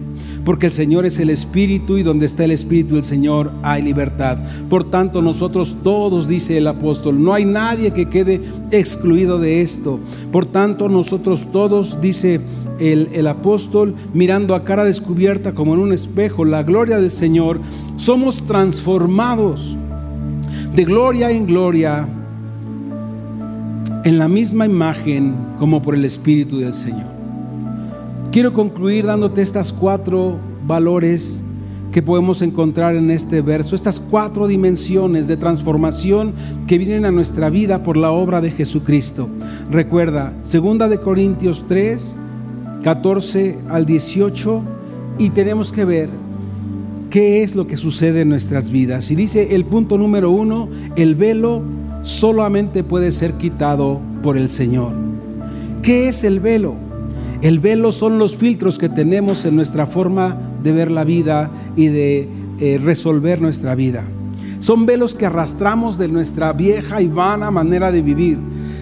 [0.49, 4.39] porque el Señor es el Espíritu y donde está el Espíritu del Señor hay libertad.
[4.71, 10.01] Por tanto, nosotros todos, dice el apóstol, no hay nadie que quede excluido de esto.
[10.33, 12.41] Por tanto, nosotros todos, dice
[12.81, 17.61] el, el apóstol, mirando a cara descubierta como en un espejo la gloria del Señor,
[17.97, 19.77] somos transformados
[20.75, 22.09] de gloria en gloria
[24.03, 27.18] en la misma imagen como por el Espíritu del Señor.
[28.31, 30.37] Quiero concluir dándote estas cuatro
[30.67, 31.43] valores
[31.93, 36.35] que podemos encontrar en este verso, estas cuatro dimensiones de transformación
[36.67, 39.31] que vienen a nuestra vida por la obra de Jesucristo.
[39.71, 42.17] Recuerda, segunda de Corintios 3,
[42.83, 44.63] 14 al 18,
[45.19, 46.11] y tenemos que ver
[47.09, 49.11] qué es lo que sucede en nuestras vidas.
[49.11, 51.63] Y dice el punto número uno, el velo
[52.03, 54.93] solamente puede ser quitado por el Señor.
[55.81, 56.88] ¿Qué es el velo?
[57.41, 61.87] El velo son los filtros que tenemos en nuestra forma de ver la vida y
[61.87, 64.05] de eh, resolver nuestra vida.
[64.59, 68.39] Son velos que arrastramos de nuestra vieja y vana manera de vivir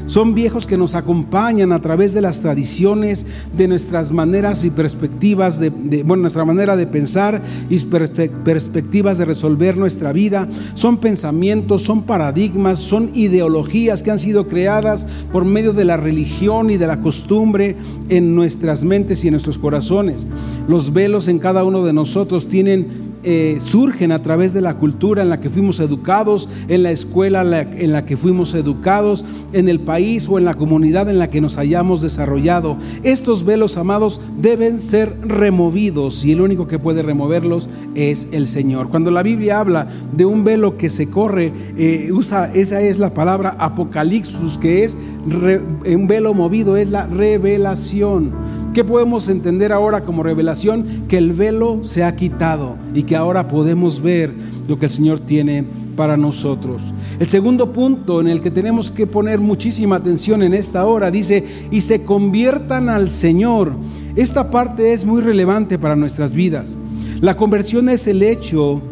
[0.07, 5.59] son viejos que nos acompañan a través de las tradiciones, de nuestras maneras y perspectivas,
[5.59, 5.71] de,
[6.05, 10.49] bueno, nuestra manera de pensar y perspectivas de resolver nuestra vida.
[10.75, 16.71] Son pensamientos, son paradigmas, son ideologías que han sido creadas por medio de la religión
[16.71, 17.77] y de la costumbre
[18.09, 20.27] en nuestras mentes y en nuestros corazones.
[20.69, 25.23] Los velos en cada uno de nosotros tienen eh, surgen a través de la cultura
[25.23, 29.81] en la que fuimos educados, en la escuela en la que fuimos educados, en el
[29.81, 32.77] país o en la comunidad en la que nos hayamos desarrollado.
[33.03, 38.91] Estos velos, amados, deben ser removidos y el único que puede removerlos es el Señor.
[38.91, 43.15] Cuando la Biblia habla de un velo que se corre, eh, usa, esa es la
[43.15, 48.33] palabra apocalipsis, que es un velo movido, es la revelación.
[48.73, 51.05] ¿Qué podemos entender ahora como revelación?
[51.09, 54.33] Que el velo se ha quitado y que ahora podemos ver
[54.69, 55.65] lo que el Señor tiene
[55.97, 56.93] para nosotros.
[57.19, 61.45] El segundo punto en el que tenemos que poner muchísima atención en esta hora dice,
[61.71, 63.73] y se conviertan al Señor.
[64.15, 66.77] Esta parte es muy relevante para nuestras vidas.
[67.21, 68.83] La conversión es el hecho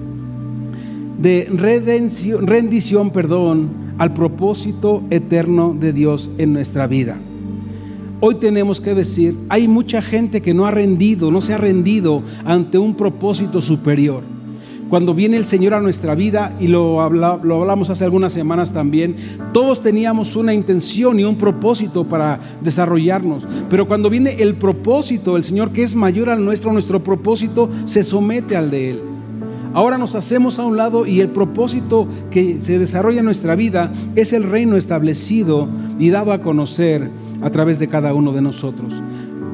[1.18, 7.18] de redención, rendición perdón, al propósito eterno de Dios en nuestra vida.
[8.20, 12.22] Hoy tenemos que decir, hay mucha gente que no ha rendido, no se ha rendido
[12.44, 14.22] ante un propósito superior.
[14.88, 19.16] Cuando viene el Señor a nuestra vida, y lo, hablamos hace algunas semanas también,
[19.52, 23.48] todos teníamos una intención y un propósito para desarrollarnos.
[23.68, 28.02] Pero cuando viene el propósito, el Señor que es mayor al nuestro, nuestro propósito se
[28.02, 29.13] somete al de Él.
[29.74, 33.92] Ahora nos hacemos a un lado y el propósito que se desarrolla en nuestra vida
[34.14, 37.10] es el reino establecido y dado a conocer
[37.42, 39.02] a través de cada uno de nosotros.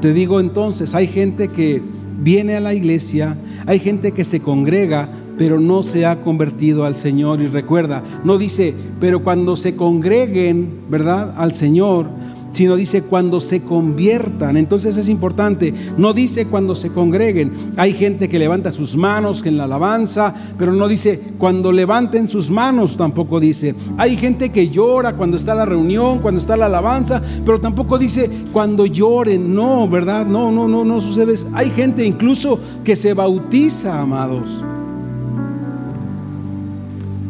[0.02, 1.82] Te digo entonces, hay gente que
[2.20, 6.94] viene a la iglesia, hay gente que se congrega, pero no se ha convertido al
[6.94, 7.40] Señor.
[7.40, 11.32] Y recuerda, no dice, pero cuando se congreguen, ¿verdad?
[11.38, 12.10] Al Señor,
[12.52, 14.56] sino dice cuando se conviertan.
[14.56, 17.52] Entonces es importante, no dice cuando se congreguen.
[17.76, 22.50] Hay gente que levanta sus manos en la alabanza, pero no dice cuando levanten sus
[22.50, 23.74] manos, tampoco dice.
[23.96, 28.30] Hay gente que llora cuando está la reunión, cuando está la alabanza, pero tampoco dice
[28.52, 29.54] cuando lloren.
[29.54, 30.26] No, ¿verdad?
[30.26, 31.34] No, no, no, no sucede.
[31.52, 34.64] Hay gente incluso que se bautiza, amados,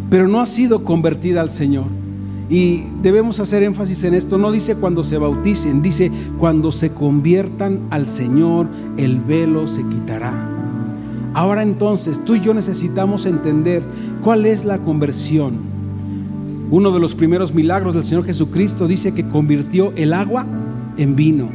[0.08, 1.99] pero no ha sido convertida al Señor.
[2.50, 4.36] Y debemos hacer énfasis en esto.
[4.36, 10.50] No dice cuando se bauticen, dice cuando se conviertan al Señor, el velo se quitará.
[11.32, 13.84] Ahora entonces, tú y yo necesitamos entender
[14.22, 15.54] cuál es la conversión.
[16.72, 20.44] Uno de los primeros milagros del Señor Jesucristo dice que convirtió el agua
[20.96, 21.48] en vino.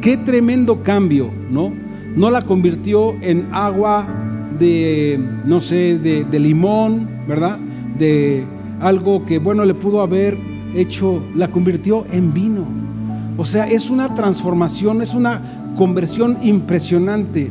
[0.00, 1.72] Qué tremendo cambio, ¿no?
[2.16, 4.04] No la convirtió en agua
[4.58, 7.58] de, no sé, de, de limón, ¿verdad?
[7.98, 8.44] De
[8.82, 10.36] algo que, bueno, le pudo haber
[10.74, 12.66] hecho, la convirtió en vino.
[13.38, 15.40] O sea, es una transformación, es una
[15.76, 17.50] conversión impresionante,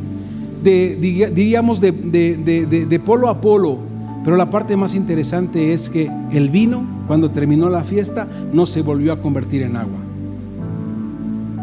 [0.63, 3.77] de, diríamos de, de, polo a polo.
[4.23, 8.83] Pero la parte más interesante es que el vino, cuando terminó la fiesta, no se
[8.83, 9.97] volvió a convertir en agua.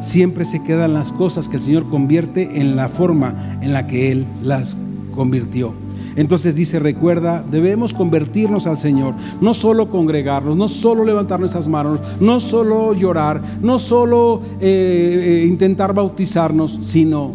[0.00, 4.10] Siempre se quedan las cosas que el Señor convierte en la forma en la que
[4.10, 4.76] Él las
[5.14, 5.72] convirtió.
[6.18, 12.00] Entonces dice, recuerda, debemos convertirnos al Señor, no solo congregarnos, no solo levantar nuestras manos,
[12.18, 17.34] no solo llorar, no solo eh, eh, intentar bautizarnos, sino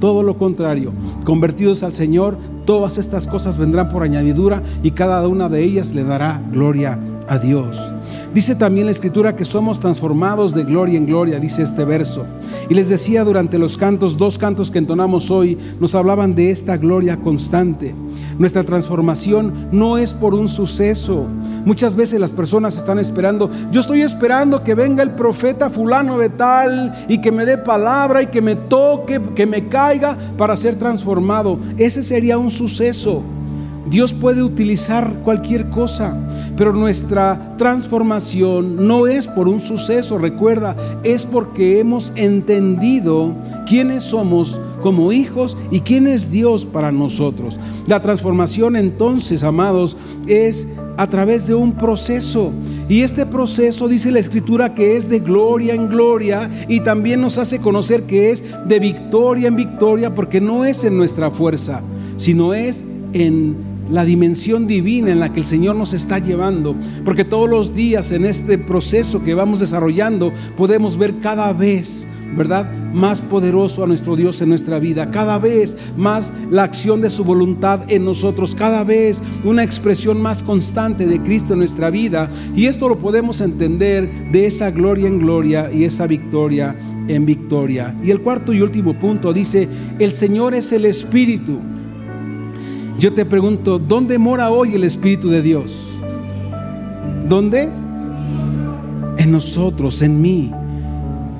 [0.00, 5.48] todo lo contrario, convertidos al Señor, todas estas cosas vendrán por añadidura y cada una
[5.48, 7.92] de ellas le dará gloria a Dios.
[8.34, 12.26] Dice también la escritura que somos transformados de gloria en gloria, dice este verso.
[12.68, 16.76] Y les decía durante los cantos, dos cantos que entonamos hoy, nos hablaban de esta
[16.76, 17.94] gloria constante.
[18.38, 21.26] Nuestra transformación no es por un suceso.
[21.64, 26.28] Muchas veces las personas están esperando, yo estoy esperando que venga el profeta fulano de
[26.28, 30.78] tal y que me dé palabra y que me toque, que me caiga para ser
[30.78, 31.58] transformado.
[31.78, 33.22] Ese sería un suceso.
[33.90, 36.16] Dios puede utilizar cualquier cosa,
[36.56, 43.34] pero nuestra transformación no es por un suceso, recuerda, es porque hemos entendido
[43.66, 47.58] quiénes somos como hijos y quién es Dios para nosotros.
[47.86, 52.52] La transformación entonces, amados, es a través de un proceso.
[52.88, 57.38] Y este proceso dice la escritura que es de gloria en gloria y también nos
[57.38, 61.82] hace conocer que es de victoria en victoria porque no es en nuestra fuerza,
[62.16, 67.24] sino es en la dimensión divina en la que el Señor nos está llevando, porque
[67.24, 72.70] todos los días en este proceso que vamos desarrollando podemos ver cada vez ¿verdad?
[72.92, 77.24] Más poderoso a nuestro Dios en nuestra vida, cada vez más la acción de su
[77.24, 82.30] voluntad en nosotros, cada vez una expresión más constante de Cristo en nuestra vida.
[82.54, 86.76] Y esto lo podemos entender de esa gloria en gloria y esa victoria
[87.08, 87.94] en victoria.
[88.02, 89.68] Y el cuarto y último punto dice,
[89.98, 91.60] el Señor es el Espíritu.
[92.98, 95.98] Yo te pregunto, ¿dónde mora hoy el Espíritu de Dios?
[97.28, 97.68] ¿Dónde?
[99.18, 100.50] En nosotros, en mí.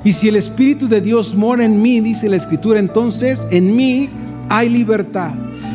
[0.03, 4.07] Y si el Espíritu de Dios mora en mí, dice la Escritura, entonces en mí
[4.49, 5.33] hay libertad.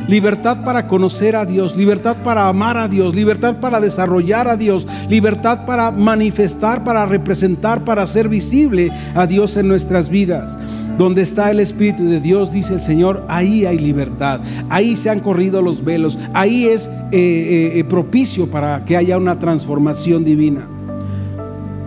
[0.08, 4.86] Libertad para conocer a Dios, libertad para amar a Dios, libertad para desarrollar a Dios,
[5.08, 10.58] libertad para manifestar, para representar, para hacer visible a Dios en nuestras vidas.
[10.98, 15.20] Donde está el Espíritu de Dios, dice el Señor, ahí hay libertad, ahí se han
[15.20, 20.68] corrido los velos, ahí es eh, eh, eh, propicio para que haya una transformación divina.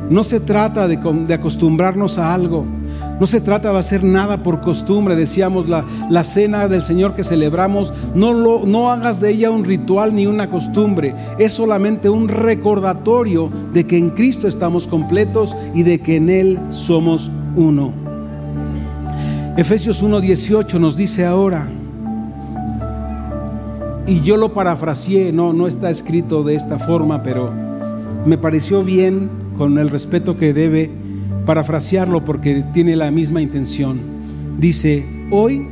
[0.09, 2.65] No se trata de, acostumbrarnos a algo.
[3.19, 5.15] No se trata de hacer nada por costumbre.
[5.15, 9.63] Decíamos la, la cena del Señor que celebramos, no, lo, no hagas de ella un
[9.63, 11.15] ritual ni una costumbre.
[11.39, 16.59] Es solamente un recordatorio de que en Cristo estamos completos y de que en Él
[16.69, 17.93] somos uno.
[19.55, 21.69] Efesios 1.18 nos dice ahora,
[24.07, 27.51] y yo lo parafraseé, no, no está escrito de esta forma, pero
[28.25, 30.91] me pareció bien con el respeto que debe
[31.45, 33.99] parafrasearlo porque tiene la misma intención.
[34.57, 35.67] Dice, hoy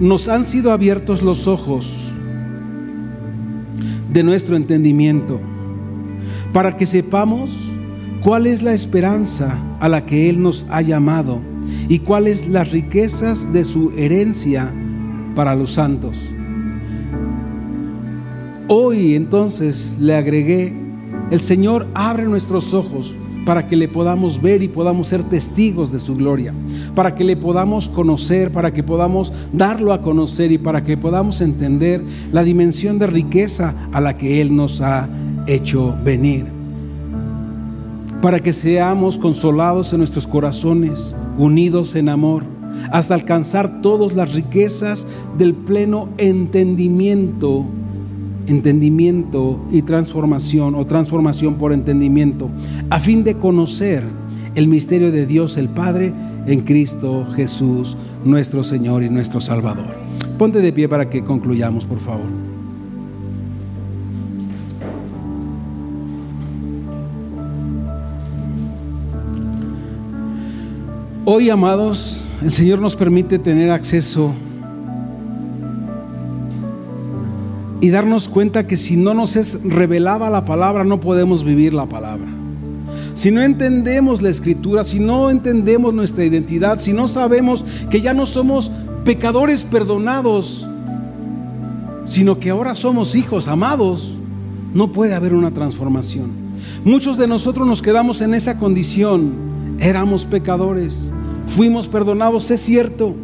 [0.00, 2.12] nos han sido abiertos los ojos
[4.12, 5.40] de nuestro entendimiento
[6.52, 7.56] para que sepamos
[8.20, 11.40] cuál es la esperanza a la que Él nos ha llamado
[11.88, 14.72] y cuáles las riquezas de su herencia
[15.34, 16.32] para los santos
[18.74, 20.72] Hoy entonces le agregué,
[21.32, 23.16] el Señor abre nuestros ojos
[23.46, 26.52] para que le podamos ver y podamos ser testigos de su gloria,
[26.94, 31.40] para que le podamos conocer, para que podamos darlo a conocer y para que podamos
[31.40, 35.08] entender la dimensión de riqueza a la que Él nos ha
[35.46, 36.44] hecho venir.
[38.20, 42.44] Para que seamos consolados en nuestros corazones, unidos en amor,
[42.90, 45.06] hasta alcanzar todas las riquezas
[45.38, 47.64] del pleno entendimiento
[48.46, 52.50] entendimiento y transformación o transformación por entendimiento,
[52.90, 54.02] a fin de conocer
[54.54, 56.12] el misterio de Dios el Padre
[56.46, 59.96] en Cristo Jesús, nuestro Señor y nuestro Salvador.
[60.38, 62.26] Ponte de pie para que concluyamos, por favor.
[71.24, 74.34] Hoy, amados, el Señor nos permite tener acceso
[77.82, 81.86] y darnos cuenta que si no nos es revelada la palabra, no podemos vivir la
[81.86, 82.28] palabra.
[83.14, 88.14] Si no entendemos la escritura, si no entendemos nuestra identidad, si no sabemos que ya
[88.14, 88.70] no somos
[89.04, 90.68] pecadores perdonados,
[92.04, 94.16] sino que ahora somos hijos amados,
[94.72, 96.30] no puede haber una transformación.
[96.84, 99.32] Muchos de nosotros nos quedamos en esa condición.
[99.80, 101.12] Éramos pecadores,
[101.48, 103.16] fuimos perdonados, es cierto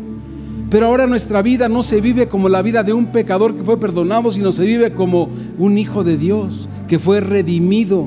[0.71, 3.81] pero ahora nuestra vida no se vive como la vida de un pecador que fue
[3.81, 8.07] perdonado, sino se vive como un hijo de Dios que fue redimido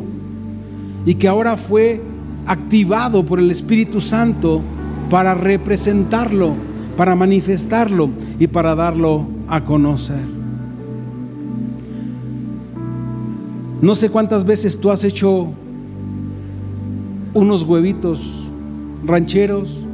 [1.05, 2.01] y que ahora fue
[2.45, 4.61] activado por el Espíritu Santo
[5.09, 6.53] para representarlo,
[6.97, 8.09] para manifestarlo
[8.39, 10.41] y para darlo a conocer.
[13.81, 15.47] No sé cuántas veces tú has hecho
[17.33, 18.51] unos huevitos
[19.03, 19.87] rancheros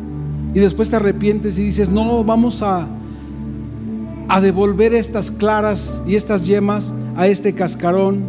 [0.58, 2.88] y después te arrepientes y dices, no, vamos a,
[4.28, 8.24] a devolver estas claras y estas yemas a este cascarón,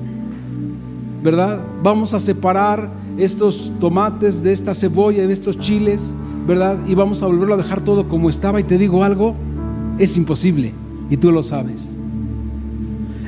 [1.22, 1.58] ¿verdad?
[1.82, 6.14] Vamos a separar estos tomates de esta cebolla, de estos chiles,
[6.46, 6.76] ¿verdad?
[6.86, 8.60] Y vamos a volverlo a dejar todo como estaba.
[8.60, 9.34] Y te digo algo,
[9.98, 10.74] es imposible.
[11.08, 11.96] Y tú lo sabes.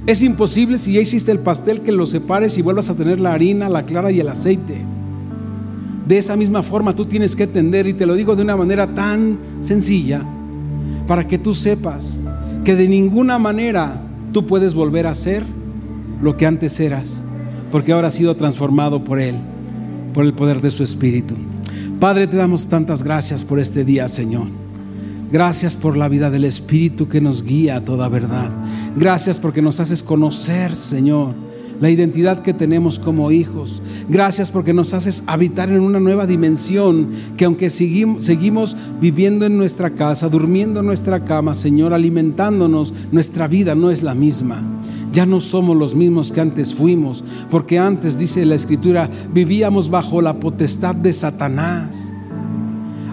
[0.06, 3.32] Es imposible si ya hiciste el pastel que lo separes y vuelvas a tener la
[3.32, 4.84] harina, la clara y el aceite.
[6.10, 8.96] De esa misma forma tú tienes que entender, y te lo digo de una manera
[8.96, 10.24] tan sencilla,
[11.06, 12.20] para que tú sepas
[12.64, 14.02] que de ninguna manera
[14.32, 15.44] tú puedes volver a ser
[16.20, 17.22] lo que antes eras,
[17.70, 19.36] porque ahora has sido transformado por Él,
[20.12, 21.36] por el poder de su Espíritu.
[22.00, 24.48] Padre, te damos tantas gracias por este día, Señor.
[25.30, 28.50] Gracias por la vida del Espíritu que nos guía a toda verdad.
[28.96, 31.34] Gracias porque nos haces conocer, Señor,
[31.80, 33.82] la identidad que tenemos como hijos.
[34.08, 39.90] Gracias porque nos haces habitar en una nueva dimensión que aunque seguimos, viviendo en nuestra
[39.90, 44.62] casa, durmiendo en nuestra cama, Señor, alimentándonos, nuestra vida no es la misma.
[45.12, 50.22] Ya no somos los mismos que antes fuimos, porque antes, dice la Escritura, vivíamos bajo
[50.22, 52.12] la potestad de Satanás.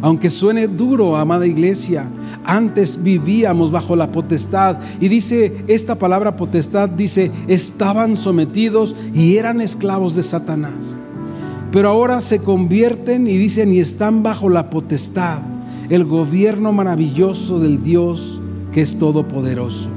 [0.02, 2.08] Aunque suene duro, amada iglesia,
[2.48, 4.78] antes vivíamos bajo la potestad.
[5.00, 10.98] Y dice esta palabra potestad, dice, estaban sometidos y eran esclavos de Satanás.
[11.72, 15.40] Pero ahora se convierten y dicen, y están bajo la potestad,
[15.90, 18.42] el gobierno maravilloso del Dios
[18.72, 19.90] que es todopoderoso.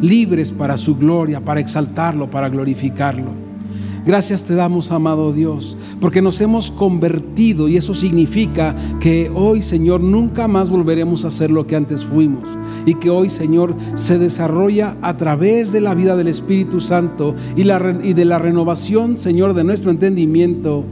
[0.00, 3.47] Libres para su gloria, para exaltarlo, para glorificarlo.
[4.08, 10.00] Gracias te damos, amado Dios, porque nos hemos convertido y eso significa que hoy, Señor,
[10.00, 12.56] nunca más volveremos a ser lo que antes fuimos
[12.86, 17.60] y que hoy, Señor, se desarrolla a través de la vida del Espíritu Santo y,
[17.60, 20.86] y de la renovación, Señor, de nuestro entendimiento,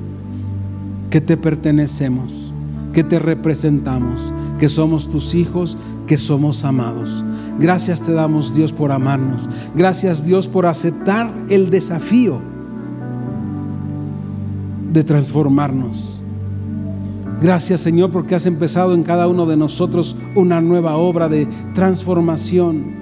[1.09, 2.53] que te pertenecemos,
[2.93, 7.25] que te representamos, que somos tus hijos, que somos amados.
[7.59, 9.49] Gracias te damos, Dios, por amarnos.
[9.75, 12.56] Gracias, Dios, por aceptar el desafío
[14.97, 16.23] de transformarnos.
[17.43, 22.97] Gracias Señor porque has empezado en cada uno de nosotros una nueva obra de transformación.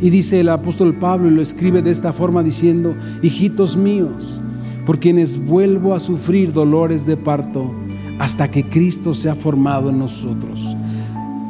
[0.00, 4.40] Y dice el apóstol Pablo y lo escribe de esta forma diciendo, hijitos míos,
[4.86, 7.70] por quienes vuelvo a sufrir dolores de parto
[8.18, 10.74] hasta que Cristo sea formado en nosotros,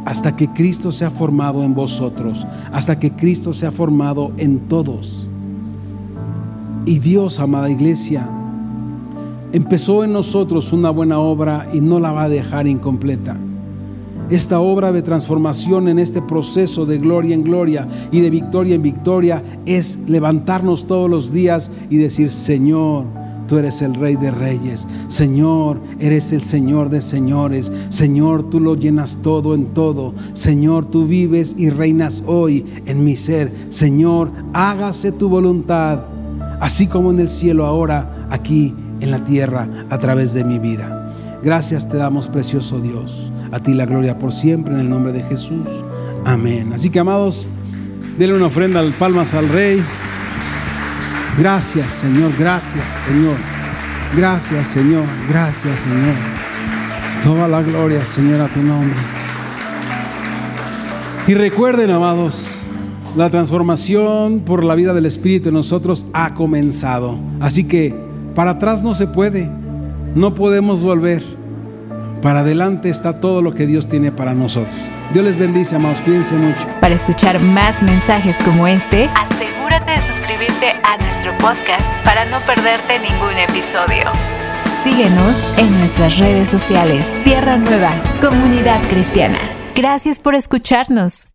[0.05, 5.29] hasta que Cristo sea formado en vosotros, hasta que Cristo sea formado en todos.
[6.87, 8.29] Y Dios, amada iglesia,
[9.57, 13.39] empezó en nosotros una buena obra y no la va a dejar incompleta.
[14.29, 18.83] Esta obra de transformación en este proceso de gloria en gloria y de victoria en
[18.83, 23.07] victoria es levantarnos todos los días y decir, Señor,
[23.49, 24.87] tú eres el rey de reyes.
[25.09, 27.73] Señor, eres el Señor de señores.
[27.89, 30.13] Señor, tú lo llenas todo en todo.
[30.35, 33.51] Señor, tú vives y reinas hoy en mi ser.
[33.71, 36.05] Señor, hágase tu voluntad,
[36.61, 41.13] así como en el cielo ahora, aquí en la tierra a través de mi vida.
[41.43, 43.31] Gracias te damos, precioso Dios.
[43.53, 45.69] A ti la gloria por siempre en el nombre de Jesús.
[46.25, 46.73] Amén.
[46.73, 47.49] Así que, amados,
[48.19, 49.83] denle una ofrenda al palmas al Rey.
[51.39, 52.33] Gracias, Señor.
[52.39, 53.37] Gracias, Señor.
[54.17, 55.05] Gracias, Señor.
[55.29, 56.15] Gracias, Señor.
[57.23, 58.97] Toda la gloria, Señor, a tu nombre.
[61.29, 62.63] Y recuerden, amados,
[63.17, 67.19] la transformación por la vida del Espíritu en nosotros ha comenzado.
[67.41, 67.95] Así que
[68.37, 69.51] para atrás no se puede,
[70.15, 71.25] no podemos volver.
[72.21, 74.77] Para adelante está todo lo que Dios tiene para nosotros.
[75.13, 76.67] Dios les bendice, amados, cuídense mucho.
[76.81, 82.99] Para escuchar más mensajes como este, asegúrate de suscribirte a nuestro podcast para no perderte
[82.99, 84.05] ningún episodio.
[84.83, 87.21] Síguenos en nuestras redes sociales.
[87.25, 89.39] Tierra Nueva, Comunidad Cristiana.
[89.75, 91.29] Gracias por escucharnos.